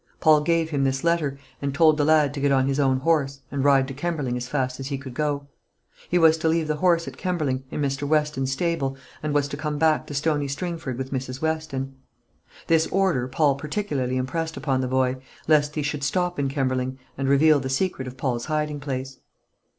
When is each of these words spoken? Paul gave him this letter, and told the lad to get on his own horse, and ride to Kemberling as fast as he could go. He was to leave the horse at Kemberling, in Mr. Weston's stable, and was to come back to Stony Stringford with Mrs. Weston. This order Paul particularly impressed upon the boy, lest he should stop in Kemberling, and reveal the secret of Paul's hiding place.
Paul 0.19 0.41
gave 0.41 0.71
him 0.71 0.83
this 0.83 1.03
letter, 1.03 1.37
and 1.61 1.75
told 1.75 1.95
the 1.97 2.03
lad 2.03 2.33
to 2.33 2.39
get 2.39 2.51
on 2.51 2.65
his 2.65 2.79
own 2.79 3.01
horse, 3.01 3.41
and 3.51 3.63
ride 3.63 3.87
to 3.87 3.93
Kemberling 3.93 4.35
as 4.35 4.47
fast 4.47 4.79
as 4.79 4.87
he 4.87 4.97
could 4.97 5.13
go. 5.13 5.45
He 6.09 6.17
was 6.17 6.39
to 6.39 6.49
leave 6.49 6.67
the 6.67 6.77
horse 6.77 7.07
at 7.07 7.17
Kemberling, 7.17 7.65
in 7.69 7.81
Mr. 7.83 8.07
Weston's 8.07 8.51
stable, 8.51 8.97
and 9.21 9.31
was 9.31 9.47
to 9.49 9.57
come 9.57 9.77
back 9.77 10.07
to 10.07 10.15
Stony 10.15 10.47
Stringford 10.47 10.97
with 10.97 11.11
Mrs. 11.13 11.39
Weston. 11.39 11.93
This 12.65 12.87
order 12.87 13.27
Paul 13.27 13.53
particularly 13.53 14.17
impressed 14.17 14.57
upon 14.57 14.81
the 14.81 14.87
boy, 14.87 15.17
lest 15.47 15.75
he 15.75 15.83
should 15.83 16.03
stop 16.03 16.39
in 16.39 16.49
Kemberling, 16.49 16.97
and 17.15 17.29
reveal 17.29 17.59
the 17.59 17.69
secret 17.69 18.07
of 18.07 18.17
Paul's 18.17 18.45
hiding 18.45 18.79
place. 18.79 19.19